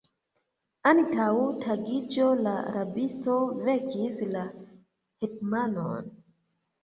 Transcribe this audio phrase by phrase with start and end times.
[0.91, 1.25] Antaŭ
[1.65, 3.35] tagiĝo la rabisto
[3.67, 4.47] vekis la
[5.25, 6.09] hetmanon.